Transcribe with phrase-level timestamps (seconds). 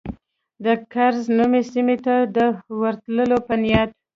[0.63, 2.37] د کرز نومي سیمې ته د
[2.81, 3.89] ورتلو په نیت.